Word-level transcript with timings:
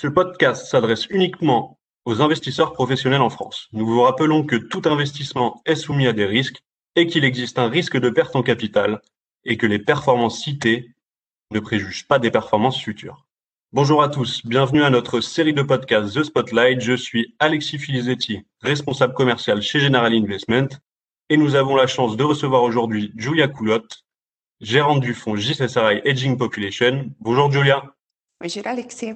Ce 0.00 0.06
podcast 0.06 0.66
s'adresse 0.66 1.06
uniquement 1.10 1.80
aux 2.04 2.22
investisseurs 2.22 2.72
professionnels 2.72 3.20
en 3.20 3.30
France. 3.30 3.66
Nous 3.72 3.84
vous 3.84 4.02
rappelons 4.02 4.44
que 4.44 4.54
tout 4.54 4.82
investissement 4.84 5.60
est 5.66 5.74
soumis 5.74 6.06
à 6.06 6.12
des 6.12 6.24
risques 6.24 6.62
et 6.94 7.08
qu'il 7.08 7.24
existe 7.24 7.58
un 7.58 7.68
risque 7.68 7.98
de 7.98 8.08
perte 8.08 8.36
en 8.36 8.44
capital 8.44 9.02
et 9.44 9.56
que 9.56 9.66
les 9.66 9.80
performances 9.80 10.40
citées 10.40 10.94
ne 11.50 11.58
préjugent 11.58 12.06
pas 12.06 12.20
des 12.20 12.30
performances 12.30 12.80
futures. 12.80 13.26
Bonjour 13.72 14.00
à 14.00 14.08
tous, 14.08 14.46
bienvenue 14.46 14.84
à 14.84 14.90
notre 14.90 15.20
série 15.20 15.52
de 15.52 15.62
podcasts 15.62 16.14
The 16.14 16.22
Spotlight. 16.22 16.80
Je 16.80 16.94
suis 16.94 17.34
Alexis 17.40 17.80
Filizetti, 17.80 18.46
responsable 18.60 19.14
commercial 19.14 19.60
chez 19.62 19.80
General 19.80 20.14
Investment 20.14 20.68
et 21.28 21.36
nous 21.36 21.56
avons 21.56 21.74
la 21.74 21.88
chance 21.88 22.16
de 22.16 22.22
recevoir 22.22 22.62
aujourd'hui 22.62 23.12
Julia 23.16 23.48
Coulotte, 23.48 24.04
gérante 24.60 25.00
du 25.00 25.12
fonds 25.12 25.34
JSSRI 25.34 26.08
Aging 26.08 26.38
Population. 26.38 27.10
Bonjour 27.18 27.50
Julia. 27.50 27.82
Bonjour 28.40 28.64
Alexis. 28.64 29.14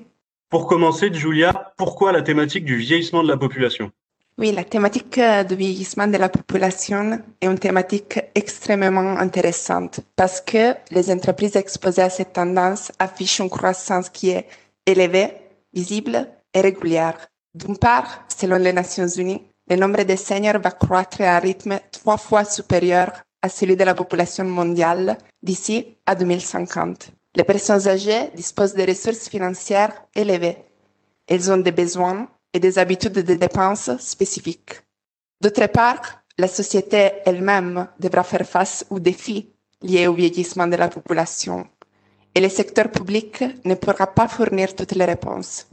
Pour 0.53 0.67
commencer, 0.67 1.11
Julia, 1.11 1.73
pourquoi 1.79 2.13
la 2.13 2.21
thématique 2.21 2.67
du 2.67 2.77
vieillissement 2.77 3.23
de 3.23 3.29
la 3.29 3.39
population? 3.39 3.91
Oui, 4.37 4.53
la 4.53 4.65
thématique 4.65 5.17
euh, 5.17 5.45
du 5.45 5.55
vieillissement 5.55 6.07
de 6.07 6.19
la 6.19 6.29
population 6.29 7.23
est 7.41 7.47
une 7.47 7.59
thématique 7.59 8.21
extrêmement 8.35 9.17
intéressante 9.17 10.01
parce 10.15 10.43
que 10.43 10.75
les 10.91 11.11
entreprises 11.11 11.57
exposées 11.57 12.03
à 12.03 12.11
cette 12.11 12.35
tendance 12.35 12.93
affichent 12.99 13.39
une 13.39 13.49
croissance 13.49 14.11
qui 14.11 14.29
est 14.29 14.47
élevée, 14.85 15.29
visible 15.73 16.29
et 16.53 16.61
régulière. 16.61 17.17
D'une 17.55 17.79
part, 17.79 18.27
selon 18.29 18.57
les 18.57 18.75
Nations 18.75 19.09
Unies, 19.09 19.41
le 19.71 19.77
nombre 19.77 20.03
de 20.03 20.17
seniors 20.17 20.61
va 20.61 20.73
croître 20.73 21.23
à 21.23 21.37
un 21.37 21.39
rythme 21.39 21.81
trois 21.91 22.19
fois 22.19 22.45
supérieur 22.45 23.11
à 23.41 23.49
celui 23.49 23.75
de 23.75 23.85
la 23.85 23.95
population 23.95 24.45
mondiale 24.45 25.17
d'ici 25.43 25.97
à 26.05 26.15
2050. 26.15 27.11
Les 27.35 27.45
personnes 27.45 27.89
âgées 27.89 28.31
disposent 28.35 28.75
de 28.75 28.87
ressources 28.87 29.29
financières 29.29 30.07
élevées. 30.15 30.59
Elles 31.27 31.51
ont 31.51 31.57
des 31.59 31.73
besoins 31.73 32.29
et 32.53 32.61
des 32.61 32.79
habitudes 32.79 33.13
de 33.13 33.35
dépenses 33.35 33.91
spécifiques. 33.99 34.83
D'autre 35.41 35.67
part, 35.67 36.23
la 36.39 36.49
société 36.49 37.13
elle-même 37.25 37.89
devra 37.99 38.23
faire 38.23 38.47
face 38.47 38.85
aux 38.91 39.01
défis 39.01 39.51
liés 39.83 40.07
au 40.07 40.15
vieillissement 40.15 40.67
de 40.67 40.77
la 40.77 40.89
population 40.89 41.67
et 42.35 42.41
le 42.41 42.49
secteur 42.49 42.91
public 42.91 43.45
ne 43.65 43.75
pourra 43.75 44.07
pas 44.07 44.29
fournir 44.29 44.75
toutes 44.75 44.93
les 44.93 45.05
réponses. 45.05 45.67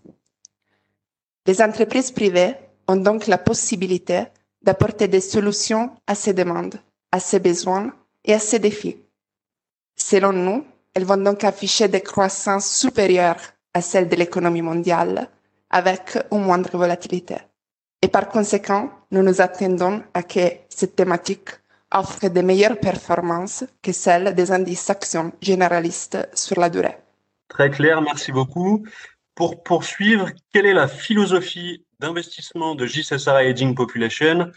Les 1.46 1.62
entreprises 1.62 2.12
privées 2.12 2.56
ont 2.88 2.98
donc 2.98 3.28
la 3.28 3.38
possibilité 3.38 4.24
d'apporter 4.62 5.08
des 5.08 5.22
solutions 5.22 5.92
à 6.08 6.16
ces 6.16 6.34
demandes 6.34 6.80
à 7.12 7.20
ses 7.20 7.40
besoins 7.40 7.92
et 8.24 8.34
à 8.34 8.40
ses 8.40 8.60
défis. 8.60 8.98
Selon 9.96 10.32
nous, 10.32 10.64
elles 10.94 11.06
vont 11.06 11.18
donc 11.18 11.44
afficher 11.44 11.88
des 11.88 12.02
croissances 12.02 12.70
supérieures 12.70 13.42
à 13.74 13.82
celles 13.82 14.10
de 14.10 14.16
l'économie 14.16 14.62
mondiale, 14.62 15.30
avec 15.70 16.18
une 16.32 16.44
moindre 16.44 16.76
volatilité. 16.78 17.36
Et 18.02 18.08
par 18.08 18.30
conséquent, 18.30 18.90
nous 19.12 19.24
nous 19.24 19.42
attendons 19.42 20.02
à 20.14 20.24
que 20.24 20.40
cette 20.70 20.96
thématique 20.96 21.50
offre 21.92 22.30
de 22.30 22.42
meilleures 22.42 22.80
performances 22.80 23.64
que 23.82 23.92
celles 23.92 24.34
des 24.36 24.52
indices 24.52 24.90
actions 24.90 25.32
généralistes 25.42 26.18
sur 26.34 26.60
la 26.60 26.70
durée. 26.70 26.98
Très 27.48 27.70
clair, 27.70 28.02
merci 28.02 28.32
beaucoup. 28.32 28.86
Pour 29.36 29.64
poursuivre, 29.64 30.30
quelle 30.54 30.66
est 30.66 30.74
la 30.74 30.88
philosophie 30.88 31.86
d'investissement 32.00 32.76
de 32.76 32.86
JSSR 32.86 33.36
Aging 33.36 33.76
Population 33.76 34.52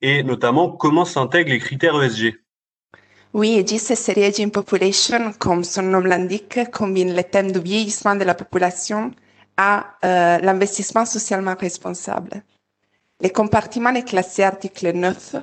et 0.00 0.22
notamment 0.22 0.70
comment 0.70 1.04
s'intègrent 1.04 1.50
les 1.50 1.60
critères 1.60 2.00
ESG. 2.02 2.41
Oui, 3.34 3.64
GCS 3.66 4.10
Aging 4.18 4.50
Population, 4.50 5.32
comme 5.38 5.64
son 5.64 5.80
nom 5.84 6.00
l'indique, 6.00 6.70
combine 6.70 7.14
les 7.14 7.24
thèmes 7.24 7.50
du 7.50 7.60
vieillissement 7.60 8.14
de 8.14 8.24
la 8.24 8.34
population 8.34 9.10
à 9.56 9.96
euh, 10.04 10.38
l'investissement 10.40 11.06
socialement 11.06 11.54
responsable. 11.58 12.42
Le 13.22 13.30
compartiment 13.30 13.94
est 13.94 14.04
classé 14.06 14.42
article 14.42 14.92
9 14.92 15.36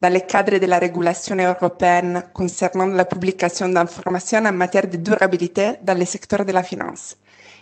dans 0.00 0.12
le 0.12 0.18
cadre 0.18 0.58
de 0.58 0.66
la 0.66 0.80
régulation 0.80 1.36
européenne 1.36 2.24
concernant 2.34 2.86
la 2.86 3.04
publication 3.04 3.68
d'informations 3.68 4.44
en 4.44 4.52
matière 4.52 4.88
de 4.88 4.96
durabilité 4.96 5.74
dans 5.84 5.96
le 5.96 6.06
secteur 6.06 6.44
de 6.44 6.50
la 6.50 6.64
finance. 6.64 7.16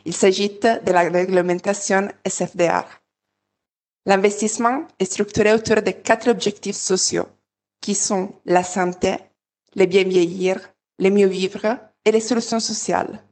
Il 0.06 0.14
s'agit 0.14 0.58
de 0.58 0.90
la 0.90 1.00
réglementation 1.02 2.08
SFDR. 2.24 2.84
L'investissement 4.06 4.86
est 4.98 5.04
structuré 5.12 5.52
autour 5.52 5.82
de 5.82 5.90
quatre 5.90 6.28
objectifs 6.30 6.76
sociaux, 6.76 7.26
qui 7.82 7.94
sont 7.94 8.32
la 8.46 8.62
santé, 8.62 9.16
le 9.76 9.86
bien 9.86 10.04
vieillir, 10.04 10.56
le 10.98 11.10
mieux 11.10 11.26
vivre 11.28 11.78
et 12.04 12.10
les 12.10 12.20
solutions 12.20 12.60
sociales. 12.60 13.22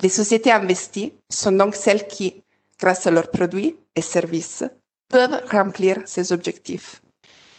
Les 0.00 0.08
sociétés 0.08 0.52
investies 0.52 1.12
sont 1.28 1.52
donc 1.52 1.74
celles 1.74 2.06
qui, 2.06 2.42
grâce 2.78 3.06
à 3.06 3.10
leurs 3.10 3.30
produits 3.30 3.76
et 3.94 4.02
services, 4.02 4.64
peuvent 5.08 5.42
remplir 5.50 5.98
ces 6.04 6.32
objectifs. 6.32 7.02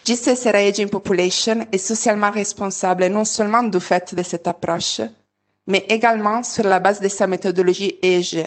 JCSR 0.05 0.55
Aging 0.55 0.89
Population 0.89 1.67
est 1.71 1.77
socialement 1.77 2.31
responsable 2.31 3.07
non 3.07 3.25
seulement 3.25 3.63
du 3.63 3.79
fait 3.79 4.15
de 4.15 4.23
cette 4.23 4.47
approche, 4.47 5.01
mais 5.65 5.85
également 5.89 6.43
sur 6.43 6.63
la 6.63 6.79
base 6.79 7.01
de 7.01 7.09
sa 7.09 7.27
méthodologie 7.27 7.97
ESG, 8.01 8.45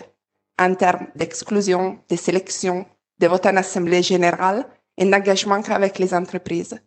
en 0.58 0.74
termes 0.74 1.08
d'exclusion, 1.14 1.98
de 2.08 2.16
sélection, 2.16 2.86
de 3.18 3.26
vote 3.26 3.44
en 3.44 3.56
assemblée 3.56 4.02
générale 4.02 4.64
et 4.96 5.04
d'engagement 5.04 5.60
avec 5.68 5.98
les 5.98 6.14
entreprises. 6.14 6.80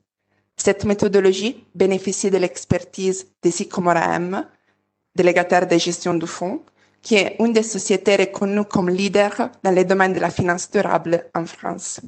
Cette 0.57 0.85
méthodologie 0.85 1.65
bénéficie 1.75 2.29
de 2.29 2.37
l'expertise 2.37 3.27
de 3.43 3.49
Sycomora 3.49 4.15
M, 4.15 4.45
délégataire 5.15 5.67
de 5.67 5.77
gestion 5.77 6.13
du 6.13 6.27
fonds, 6.27 6.63
qui 7.01 7.15
est 7.15 7.35
une 7.39 7.53
des 7.53 7.63
sociétés 7.63 8.15
reconnues 8.15 8.65
comme 8.65 8.89
leader 8.89 9.49
dans 9.63 9.71
le 9.71 9.83
domaine 9.83 10.13
de 10.13 10.19
la 10.19 10.29
finance 10.29 10.71
durable 10.71 11.25
en 11.35 11.45
France. 11.45 11.99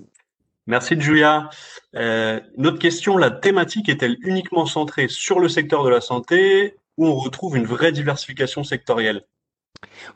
Merci 0.67 0.99
Julia. 0.99 1.49
Euh, 1.95 2.39
notre 2.57 2.79
question, 2.79 3.17
la 3.17 3.29
thématique 3.29 3.89
est-elle 3.89 4.17
uniquement 4.21 4.65
centrée 4.65 5.07
sur 5.07 5.39
le 5.39 5.49
secteur 5.49 5.83
de 5.83 5.89
la 5.89 6.01
santé 6.01 6.75
ou 6.97 7.07
on 7.07 7.15
retrouve 7.15 7.57
une 7.57 7.65
vraie 7.65 7.91
diversification 7.91 8.63
sectorielle? 8.63 9.25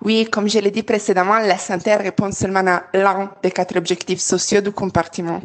Oui, 0.02 0.28
comme 0.32 0.50
je 0.50 0.60
l'ai 0.60 0.72
dit 0.72 0.84
précédemment, 0.84 1.40
la 1.40 1.58
santé 1.58 1.94
répond 1.96 2.32
seulement 2.32 2.66
à 2.66 2.86
l'un 2.94 3.32
des 3.44 3.52
quatre 3.52 3.76
objectifs 3.76 4.22
sociaux 4.22 4.62
du 4.62 4.72
compartiment. 4.72 5.42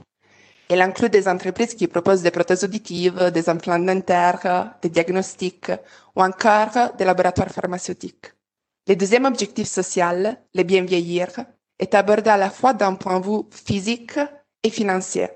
Elle 0.68 0.80
inclut 0.80 1.10
des 1.10 1.28
entreprises 1.28 1.74
qui 1.74 1.86
proposent 1.86 2.22
des 2.22 2.30
prothèses 2.30 2.64
auditives, 2.64 3.30
des 3.32 3.48
implants 3.48 3.78
dentaires, 3.78 4.74
des 4.80 4.88
diagnostics 4.88 5.70
ou 6.16 6.22
encore 6.22 6.94
des 6.96 7.04
laboratoires 7.04 7.50
pharmaceutiques. 7.50 8.32
Le 8.88 8.96
deuxième 8.96 9.26
objectif 9.26 9.68
social, 9.68 10.38
le 10.54 10.62
bien 10.62 10.82
vieillir, 10.84 11.28
est 11.78 11.94
abordé 11.94 12.30
à 12.30 12.36
la 12.36 12.50
fois 12.50 12.72
d'un 12.72 12.94
point 12.94 13.20
de 13.20 13.26
vue 13.26 13.42
physique 13.50 14.18
et 14.62 14.70
financier. 14.70 15.28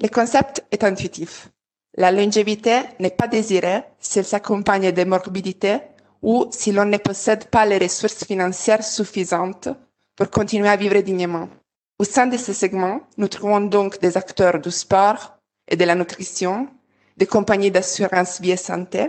Le 0.00 0.08
concept 0.08 0.64
est 0.70 0.82
intuitif. 0.82 1.48
La 1.96 2.10
longévité 2.10 2.80
n'est 2.98 3.10
pas 3.10 3.28
désirée 3.28 3.84
si 4.00 4.18
elle 4.18 4.24
s'accompagne 4.24 4.90
de 4.90 5.04
morbidités 5.04 5.78
ou 6.22 6.46
si 6.50 6.72
l'on 6.72 6.86
ne 6.86 6.96
possède 6.96 7.46
pas 7.46 7.66
les 7.66 7.78
ressources 7.78 8.24
financières 8.24 8.82
suffisantes 8.82 9.68
pour 10.16 10.30
continuer 10.30 10.68
à 10.68 10.76
vivre 10.76 11.00
dignement. 11.00 11.48
Au 12.04 12.06
sein 12.06 12.26
de 12.26 12.36
ce 12.36 12.52
segment, 12.52 13.00
nous 13.16 13.28
trouvons 13.28 13.62
donc 13.62 13.98
des 13.98 14.18
acteurs 14.18 14.60
du 14.60 14.70
sport 14.70 15.38
et 15.66 15.74
de 15.74 15.86
la 15.86 15.94
nutrition, 15.94 16.68
des 17.16 17.24
compagnies 17.24 17.70
d'assurance 17.70 18.42
vie 18.42 18.50
et 18.50 18.58
santé, 18.58 19.08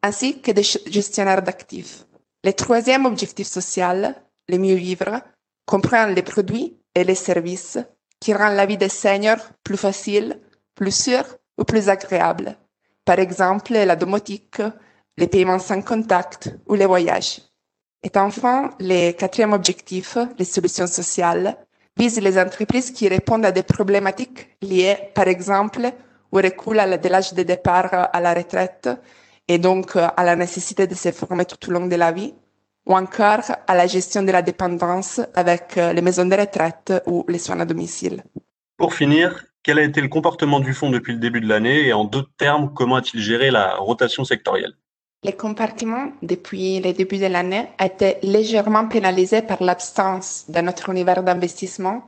ainsi 0.00 0.40
que 0.40 0.52
des 0.52 0.62
gestionnaires 0.62 1.42
d'actifs. 1.42 2.04
Le 2.44 2.52
troisième 2.52 3.04
objectif 3.04 3.48
social, 3.48 4.14
le 4.48 4.58
mieux 4.58 4.76
vivre, 4.76 5.22
comprend 5.66 6.06
les 6.06 6.22
produits 6.22 6.76
et 6.94 7.02
les 7.02 7.16
services 7.16 7.78
qui 8.20 8.32
rendent 8.32 8.54
la 8.54 8.66
vie 8.66 8.78
des 8.78 8.90
seniors 8.90 9.44
plus 9.64 9.76
facile, 9.76 10.40
plus 10.76 10.94
sûre 10.94 11.26
ou 11.58 11.64
plus 11.64 11.88
agréable. 11.88 12.56
Par 13.04 13.18
exemple, 13.18 13.72
la 13.72 13.96
domotique, 13.96 14.62
les 15.18 15.26
paiements 15.26 15.58
sans 15.58 15.82
contact 15.82 16.54
ou 16.68 16.74
les 16.74 16.86
voyages. 16.86 17.40
Et 18.04 18.16
enfin, 18.16 18.70
le 18.78 19.10
quatrième 19.10 19.52
objectif, 19.52 20.16
les 20.38 20.44
solutions 20.44 20.86
sociales, 20.86 21.56
vise 21.96 22.20
les 22.20 22.38
entreprises 22.38 22.90
qui 22.90 23.08
répondent 23.08 23.46
à 23.46 23.52
des 23.52 23.62
problématiques 23.62 24.56
liées, 24.62 24.96
par 25.14 25.28
exemple, 25.28 25.90
au 26.30 26.36
recours 26.36 26.74
de 26.74 27.08
l'âge 27.08 27.32
de 27.34 27.42
départ 27.42 28.10
à 28.12 28.20
la 28.20 28.34
retraite 28.34 28.88
et 29.48 29.58
donc 29.58 29.96
à 29.96 30.24
la 30.24 30.36
nécessité 30.36 30.86
de 30.86 30.94
se 30.94 31.12
former 31.12 31.44
tout 31.44 31.68
au 31.68 31.72
long 31.72 31.86
de 31.86 31.96
la 31.96 32.12
vie, 32.12 32.34
ou 32.84 32.94
encore 32.94 33.44
à 33.66 33.74
la 33.74 33.86
gestion 33.86 34.22
de 34.22 34.32
la 34.32 34.42
dépendance 34.42 35.20
avec 35.34 35.76
les 35.76 36.02
maisons 36.02 36.26
de 36.26 36.36
retraite 36.36 36.92
ou 37.06 37.24
les 37.28 37.38
soins 37.38 37.60
à 37.60 37.64
domicile. 37.64 38.22
Pour 38.76 38.94
finir, 38.94 39.44
quel 39.62 39.78
a 39.78 39.82
été 39.82 40.00
le 40.00 40.08
comportement 40.08 40.60
du 40.60 40.74
fonds 40.74 40.90
depuis 40.90 41.12
le 41.12 41.18
début 41.18 41.40
de 41.40 41.48
l'année 41.48 41.86
et 41.86 41.92
en 41.92 42.04
d'autres 42.04 42.30
termes, 42.36 42.72
comment 42.74 42.96
a-t-il 42.96 43.20
géré 43.22 43.50
la 43.50 43.76
rotation 43.76 44.24
sectorielle? 44.24 44.74
Le 45.26 45.32
compartiment, 45.32 46.12
depuis 46.22 46.78
le 46.80 46.92
début 46.92 47.18
de 47.18 47.26
l'année, 47.26 47.66
été 47.82 48.18
légèrement 48.22 48.86
pénalisé 48.86 49.42
par 49.42 49.60
l'absence 49.60 50.44
dans 50.48 50.64
notre 50.64 50.88
univers 50.90 51.22
d'investissement 51.24 52.04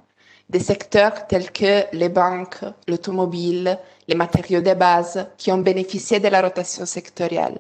des 0.49 0.61
secteurs 0.61 1.27
tels 1.27 1.51
que 1.51 1.85
les 1.93 2.09
banques, 2.09 2.61
l'automobile, 2.87 3.79
les 4.07 4.15
matériaux 4.15 4.63
de 4.63 4.73
base 4.73 5.27
qui 5.37 5.51
ont 5.53 5.59
bénéficié 5.59 6.21
de 6.21 6.29
la 6.29 6.41
rotation 6.41 6.87
sectorielle. 6.87 7.59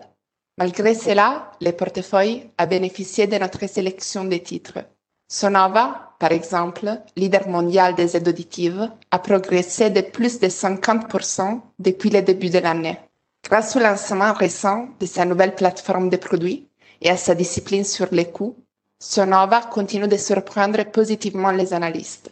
Malgré 0.59 0.95
cela, 0.95 1.51
le 1.61 1.73
portefeuille 1.73 2.49
a 2.57 2.67
bénéficié 2.67 3.27
de 3.27 3.37
notre 3.37 3.69
sélection 3.69 4.25
des 4.25 4.43
titres. 4.43 4.79
Sonova, 5.29 6.15
par 6.19 6.33
exemple, 6.33 6.89
leader 7.17 7.49
mondial 7.49 7.95
des 7.95 8.17
aides 8.17 8.29
auditives, 8.29 8.91
a 9.11 9.19
progressé 9.19 9.91
de 9.91 10.01
plus 10.01 10.41
de 10.41 10.47
50% 10.47 11.61
depuis 11.79 12.11
le 12.11 12.23
début 12.23 12.49
de 12.49 12.59
l'année. 12.61 12.99
Grâce 13.49 13.75
au 13.77 13.79
lancement 13.79 14.35
récent 14.35 14.89
de 15.00 15.06
sa 15.06 15.25
nouvelle 15.25 15.55
plateforme 15.55 16.11
de 16.11 16.19
produits 16.19 16.69
et 17.00 17.09
à 17.09 17.17
sa 17.17 17.35
discipline 17.35 17.83
sur 17.83 18.09
les 18.12 18.27
coûts, 18.27 18.55
Sonova 18.99 19.62
continue 19.62 20.06
de 20.06 20.19
surprendre 20.19 20.85
positivement 20.85 21.50
les 21.50 21.73
analystes. 21.73 22.31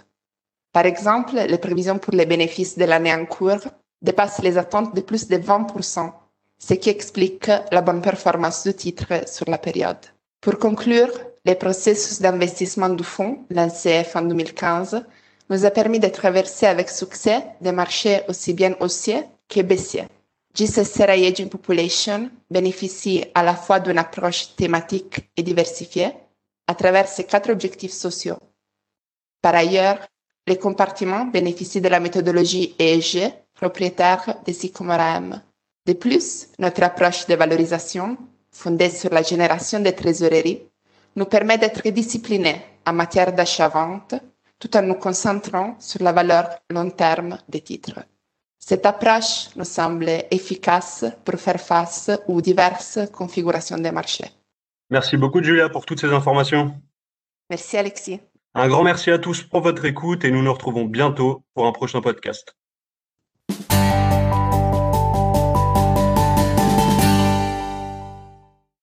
Par 0.75 0.85
exemple, 0.85 1.37
les 1.37 1.57
prévisions 1.57 1.99
pour 1.99 2.13
les 2.13 2.27
bénéfices 2.27 2.77
de 2.77 2.85
l'année 2.85 3.15
en 3.15 3.25
cours 3.25 3.65
dépassent 4.03 4.43
les 4.43 4.59
attentes 4.59 4.95
de 4.95 5.01
plus 5.01 5.27
de 5.27 5.39
20%, 5.39 6.13
ce 6.59 6.75
qui 6.75 6.91
explique 6.91 7.51
la 7.73 7.81
bonne 7.81 8.03
performance 8.03 8.65
du 8.65 8.75
titre 8.75 9.27
sur 9.27 9.49
la 9.49 9.57
période. 9.57 10.05
Pour 10.43 10.59
conclure, 10.59 11.09
le 11.47 11.55
processus 11.55 12.21
d'investissement 12.21 12.91
du 12.91 13.05
fonds, 13.05 13.39
lancé 13.49 14.05
en 14.15 14.21
2015, 14.21 15.03
nous 15.49 15.65
a 15.65 15.71
permis 15.71 15.99
de 15.99 16.09
traverser 16.09 16.67
avec 16.67 16.91
succès 16.91 17.43
des 17.63 17.73
marchés 17.73 18.21
aussi 18.29 18.53
bien 18.53 18.75
haussiers 18.81 19.25
que 19.49 19.63
baissiers. 19.63 20.09
GCC 20.57 21.03
Aging 21.03 21.51
Population 21.51 22.31
bénéficie 22.51 23.25
à 23.35 23.43
la 23.43 23.55
fois 23.55 23.79
d'une 23.79 23.99
approche 23.99 24.57
thématique 24.57 25.29
et 25.37 25.43
diversifiée 25.43 26.13
à 26.67 26.75
travers 26.75 27.09
ses 27.09 27.25
quatre 27.25 27.51
objectifs 27.51 27.93
sociaux. 27.93 28.39
Par 29.43 29.55
ailleurs, 29.55 29.99
les 30.47 30.57
compartiments 30.57 31.27
bénéficient 31.27 31.83
de 31.83 31.89
la 31.91 32.01
méthodologie 32.01 32.75
EEG 32.79 33.33
propriétaire 33.53 34.37
des 34.47 34.55
Sycomore 34.55 35.41
De 35.85 35.93
plus, 35.93 36.49
notre 36.59 36.85
approche 36.85 37.27
de 37.27 37.35
valorisation, 37.35 38.17
fondée 38.51 38.89
sur 38.89 39.11
la 39.13 39.23
génération 39.23 39.81
de 39.81 39.91
trésorerie, 39.91 40.63
nous 41.17 41.27
permet 41.27 41.59
d'être 41.59 41.87
disciplinés 41.91 42.63
en 42.87 42.95
matière 42.95 43.33
d'achat-vente 43.35 44.15
tout 44.59 44.75
en 44.75 44.83
nous 44.83 44.95
concentrant 44.95 45.77
sur 45.79 46.03
la 46.03 46.13
valeur 46.13 46.49
long 46.71 46.89
terme 46.89 47.39
des 47.47 47.61
titres. 47.61 48.01
Cette 48.69 48.85
approche 48.85 49.55
nous 49.55 49.65
semble 49.65 50.11
efficace 50.33 51.05
pour 51.25 51.39
faire 51.39 51.61
face 51.61 52.11
aux 52.27 52.41
diverses 52.41 52.99
configurations 53.13 53.79
des 53.79 53.93
marchés. 53.93 54.29
Merci 54.91 55.17
beaucoup 55.17 55.41
Julia 55.41 55.69
pour 55.69 55.87
toutes 55.87 56.01
ces 56.01 56.13
informations. 56.13 56.75
Merci 57.49 57.77
Alexis. 57.77 58.19
Un 58.55 58.67
grand 58.67 58.83
merci 58.83 59.13
à 59.13 59.19
tous 59.19 59.45
pour 59.45 59.61
votre 59.61 59.85
écoute 59.85 60.25
et 60.25 60.33
nous 60.33 60.43
nous 60.43 60.53
retrouvons 60.53 60.85
bientôt 60.85 61.45
pour 61.55 61.69
un 61.69 61.71
prochain 61.71 62.01
podcast. 62.01 62.57